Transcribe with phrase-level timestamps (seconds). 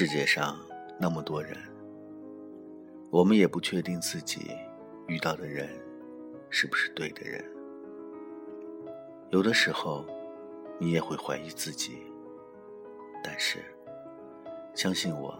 [0.00, 0.58] 世界上
[0.98, 1.54] 那么多人，
[3.10, 4.56] 我们也不确定自己
[5.06, 5.68] 遇到的人
[6.48, 7.44] 是不是对的人。
[9.28, 10.06] 有的时候，
[10.78, 12.02] 你也会怀疑自己，
[13.22, 13.58] 但是，
[14.74, 15.38] 相信我，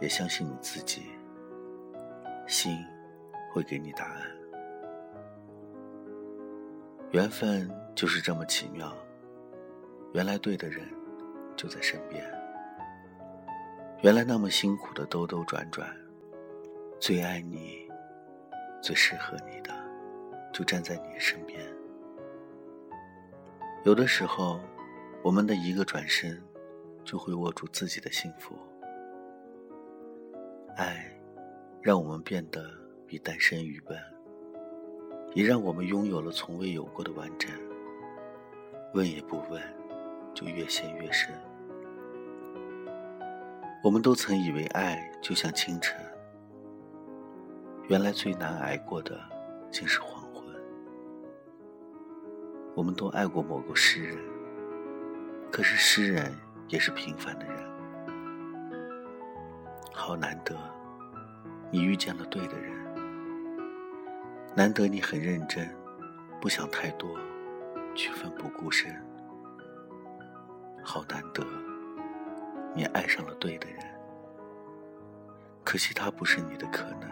[0.00, 1.02] 也相信你自己，
[2.48, 2.84] 心
[3.52, 4.22] 会给你答案。
[7.12, 8.92] 缘分就是这么奇妙，
[10.14, 10.84] 原来对的人
[11.54, 12.28] 就在身边。
[14.00, 15.92] 原来那么辛苦的兜兜转转，
[17.00, 17.84] 最爱你、
[18.80, 19.74] 最适合你的，
[20.52, 21.60] 就站在你身边。
[23.82, 24.60] 有的时候，
[25.20, 26.40] 我们的一个转身，
[27.04, 28.56] 就会握住自己的幸福。
[30.76, 31.12] 爱，
[31.82, 32.70] 让我们变得
[33.04, 33.98] 比单身愚笨，
[35.34, 37.50] 也让我们拥有了从未有过的完整。
[38.94, 39.60] 问也不问，
[40.32, 41.34] 就越陷越深。
[43.80, 45.96] 我们都曾以为爱就像清晨，
[47.88, 49.18] 原来最难挨过的
[49.70, 50.44] 竟是黄昏。
[52.74, 54.18] 我们都爱过某个诗人，
[55.52, 56.34] 可是诗人
[56.66, 57.56] 也是平凡的人。
[59.92, 60.56] 好难得，
[61.70, 62.76] 你遇见了对的人，
[64.56, 65.72] 难得你很认真，
[66.40, 67.16] 不想太多，
[67.94, 68.92] 却奋不顾身。
[70.82, 71.46] 好难得。
[72.78, 73.84] 你爱上了对的人，
[75.64, 77.10] 可惜他不是你的可能。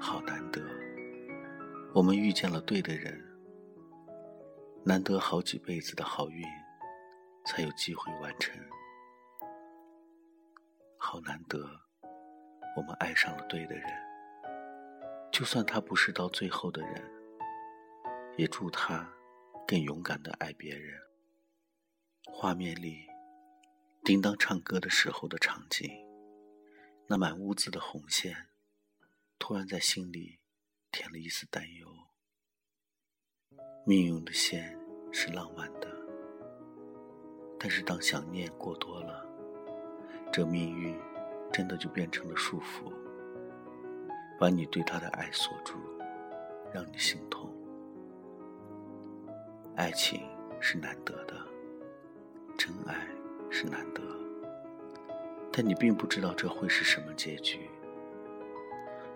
[0.00, 0.62] 好难得，
[1.92, 3.22] 我们遇见了对的人，
[4.82, 6.42] 难得好几辈子的好运，
[7.44, 8.58] 才有机会完成。
[10.96, 11.58] 好难得，
[12.78, 13.84] 我们爱上了对的人，
[15.30, 16.94] 就算他不是到最后的人，
[18.38, 19.06] 也祝他
[19.66, 20.98] 更勇敢的爱别人。
[22.32, 23.09] 画面里。
[24.02, 25.88] 叮当唱歌的时候的场景，
[27.06, 28.48] 那满屋子的红线，
[29.38, 30.38] 突然在心里
[30.90, 31.86] 添了一丝担忧。
[33.84, 34.78] 命运的线
[35.12, 35.88] 是浪漫的，
[37.58, 39.26] 但是当想念过多了，
[40.32, 40.98] 这命运
[41.52, 42.90] 真的就变成了束缚，
[44.38, 45.74] 把你对他的爱锁住，
[46.72, 47.54] 让你心痛。
[49.76, 50.26] 爱情
[50.58, 51.36] 是难得的，
[52.56, 53.06] 真爱。
[53.50, 54.00] 是难得，
[55.52, 57.68] 但你并不知道这会是什么结局。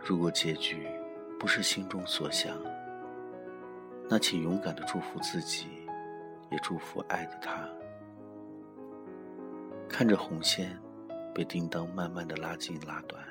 [0.00, 0.86] 如果结局
[1.38, 2.58] 不是心中所想，
[4.10, 5.68] 那请勇敢的祝福自己，
[6.50, 7.66] 也祝福爱的他。
[9.88, 10.76] 看着红线
[11.32, 13.24] 被叮当慢慢的拉近拉短，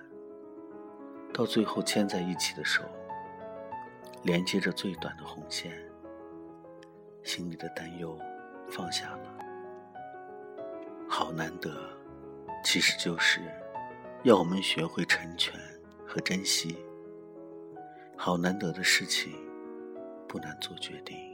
[1.33, 2.81] 到最后牵在一起的手，
[4.23, 5.71] 连接着最短的红线，
[7.21, 8.17] 心里的担忧
[8.69, 9.42] 放下了。
[11.15, 11.71] 好难得，
[12.65, 13.39] 其实就是
[14.23, 15.53] 要我们学会成全
[16.07, 16.75] 和珍惜。
[18.17, 19.31] 好难得的事情，
[20.27, 21.32] 不难做决定。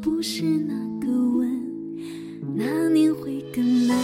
[0.00, 1.62] 不是那个吻，
[2.54, 3.96] 那年会更冷。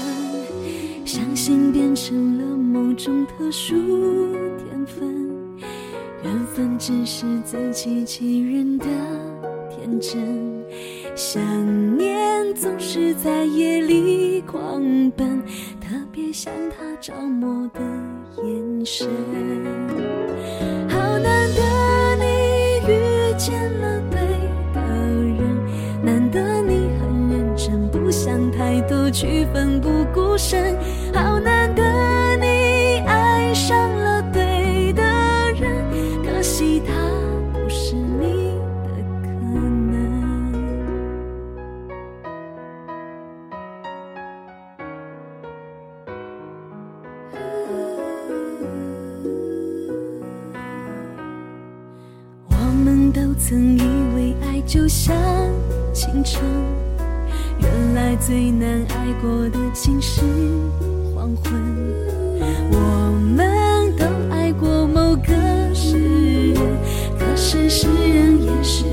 [1.04, 3.74] 相信变成了某种特殊
[4.58, 5.08] 天分，
[6.22, 8.86] 缘分只是自欺欺人的
[9.70, 10.20] 天真。
[11.14, 14.82] 想念总是在夜里狂
[15.12, 15.40] 奔，
[15.80, 17.80] 特别像他着魔的
[18.42, 19.08] 眼神。
[20.88, 22.24] 好难得你
[22.90, 23.24] 遇。
[23.36, 23.83] 见了
[29.14, 30.76] 去奋不顾身，
[31.14, 31.82] 好难得
[32.36, 35.02] 你爱上了对的
[35.52, 35.72] 人，
[36.24, 36.92] 可惜他
[37.52, 38.90] 不是你的
[39.22, 39.28] 可
[39.92, 39.94] 能。
[52.48, 53.82] 我们都曾以
[54.16, 55.14] 为爱就像
[55.92, 56.73] 青春。
[57.60, 60.20] 原来最难挨过的竟是
[61.14, 61.52] 黄昏。
[62.70, 62.76] 我
[63.36, 66.60] 们都爱过某个诗人，
[67.18, 68.84] 可是诗人也是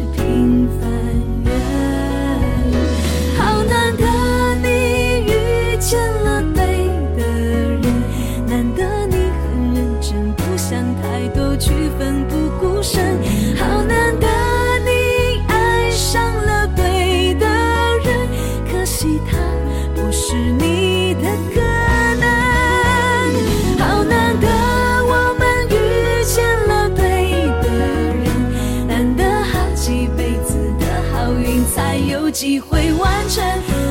[31.73, 33.43] 才有机会完成。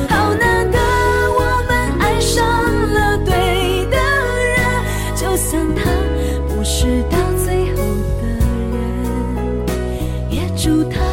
[0.09, 2.45] 好难得我们爱上
[2.93, 3.97] 了对的
[4.55, 4.59] 人，
[5.15, 5.89] 就算他
[6.47, 7.81] 不是到最后
[8.21, 8.23] 的
[8.71, 9.65] 人，
[10.29, 11.10] 也祝他。